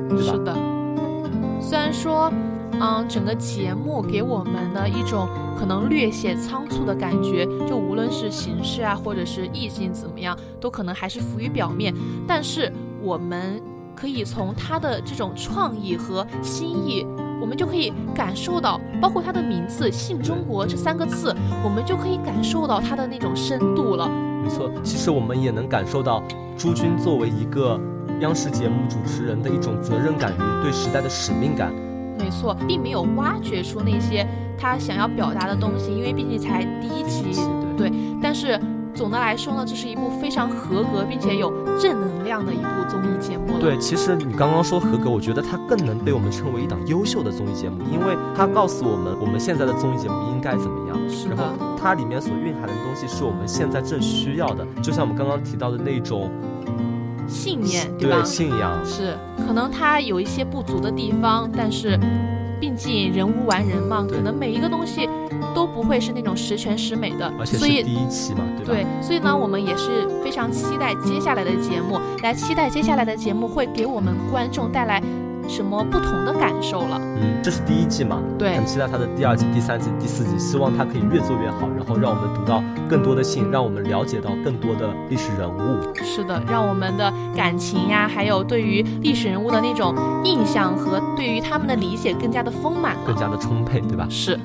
[0.09, 0.33] 对吧？
[0.33, 0.57] 是的，
[1.61, 2.33] 虽然说。
[2.83, 11.95] 嗯，整个节目给我们的一种可能略显仓促的感觉，就无论是形式啊，或者是意境怎么样，都可能还是浮于表面。
[12.27, 13.61] 但是我们
[14.01, 17.07] 可以从他的这种创意和心意，
[17.39, 24.09] 我们就可以感受到，包括他的名字“信中国”这三个字，我们就可以感受到他的那种深度了。
[24.43, 26.23] 没错，其实我们也能感受到
[26.57, 27.79] 朱军作为一个
[28.21, 31.71] 央视节目主持人的一种责任感与对时代的使命感。
[32.19, 34.27] 没错，并没有挖掘出那些
[34.59, 37.39] 他想要表达的东西，因为毕竟才第一期，
[37.77, 37.93] 对。
[38.23, 38.59] 但是
[38.95, 43.59] 总的来说呢，这是一部非常合格并且有正能量的一部综艺节目。
[43.59, 50.97] 对，其实你刚刚说合格，我觉得它更能被我们称为一档优秀的综艺节目，因为它告诉我们我们现在的综艺节目应该怎么样。
[51.09, 51.45] 是然后
[51.81, 56.31] 它里面所蕴含的东西是我们现在正需要的，就像我们刚刚提到的那种。
[57.29, 58.25] 信念对吧？
[58.25, 59.17] 信仰是，
[59.47, 61.97] 可能它有一些不足的地方，但是，
[62.61, 65.09] 毕竟人无完人嘛，可能每一个东西
[65.55, 67.33] 都不会是那种十全十美的。
[67.39, 68.73] 而且是第一期嘛，对吧？
[68.73, 75.03] 对，所以呢，我们也是非常期待接下来的节目，来期待接下来的节目会给我们观众带来。
[75.49, 76.97] 什么不同的感受了？
[77.01, 85.93] 嗯，这是第一季嘛，对，很期待它的第二季、第三季、第四季，希望它可以越做越好，然后让我们读到更多的信，让我们了解到更多的历史人物。
[86.05, 89.93] 是的，让我们的感情呀，还有对于历史人物的那种
[90.23, 94.07] 印象和对于他们的理解更加的丰满，更加的充沛，对吧？
[94.09, 94.39] 是。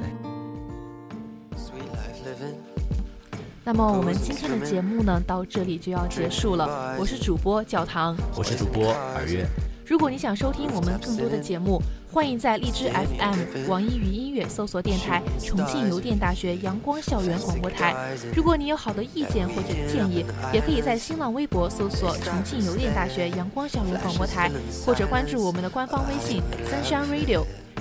[3.68, 6.96] 那么我们今天的节目呢，到这里就要结束了。
[7.00, 9.44] 我是主播教堂，我是主播耳月。
[9.84, 17.96] 如果你想收听我们更多的节目，欢迎在荔枝 FM、网易云音乐搜索电台“重庆邮电大学阳光校园广播台”。
[18.38, 24.52] 如果你有好的意见或者建议，也可以在新浪微博搜索“重庆邮电大学阳光校园广播台”，
[24.86, 26.40] 或者关注我们的官方微信
[26.70, 27.44] “Sunshine Radio”，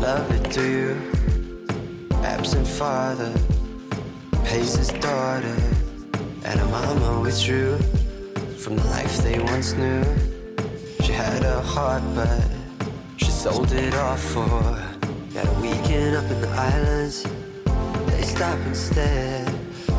[0.00, 0.96] love it, do you?
[2.22, 3.32] Absent father,
[4.44, 5.56] pays his daughter,
[6.44, 7.78] and a mama withdrew
[8.58, 10.04] from the life they once knew.
[11.00, 12.44] She had a heart, but
[13.16, 14.86] she sold it off for
[15.34, 17.24] Got a weekend up in the islands.
[18.06, 19.48] They stop instead.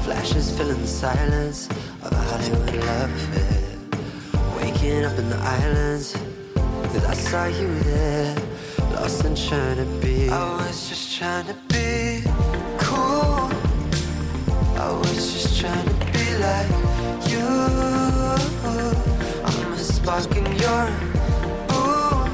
[0.04, 1.70] Flashes filling the silence
[2.04, 3.78] of a Hollywood love affair.
[4.58, 6.16] Waking up in the islands,
[6.56, 8.47] cause I saw you there.
[9.00, 10.28] Lost trying to be.
[10.30, 12.24] I was just trying to be
[12.80, 13.48] cool.
[14.76, 16.70] I was just trying to be like
[17.30, 17.48] you.
[19.46, 20.86] I'm a spark in your
[21.70, 22.28] boom.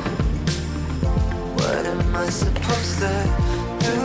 [1.57, 3.13] What am I supposed to
[3.83, 3.99] do?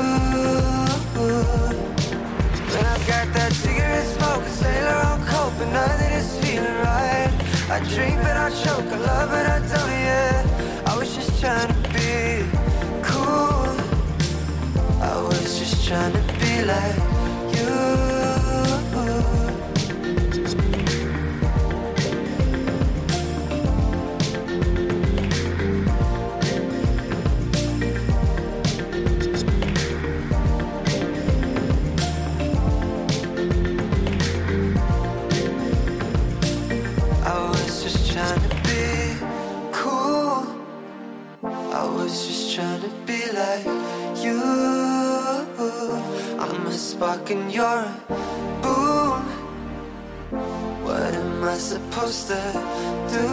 [2.72, 7.32] When I've got that cigarette smoke, a sailor on coke, but nothing is feeling right.
[7.70, 9.87] I drink but I choke, I love but I don't,
[47.28, 47.94] broken, you're a
[48.62, 49.22] boom.
[50.84, 52.40] What am I supposed to
[53.08, 53.26] do?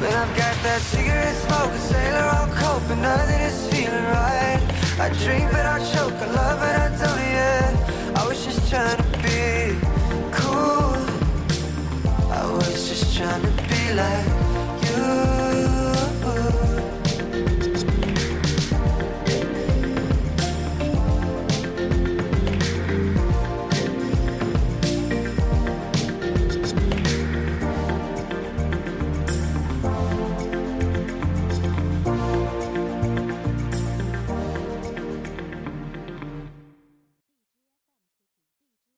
[0.00, 4.60] When I've got that cigarette smoke, a sailor on cope, and nothing is feeling right.
[5.00, 8.18] I drink but I choke, I love but I don't yet.
[8.18, 9.78] I was just trying to be
[10.32, 10.96] cool.
[12.30, 14.26] I was just trying to be like
[14.86, 15.53] you.